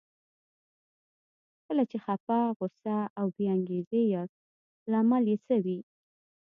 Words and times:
کله 1.65 1.83
چې 1.89 1.97
خپه، 2.05 2.37
غوسه 2.57 2.97
او 3.19 3.25
بې 3.35 3.45
انګېزې 3.55 4.01
ياست 4.13 4.41
لامل 4.91 5.23
يې 5.31 5.37
څه 5.45 5.55
وي؟ 5.63 5.79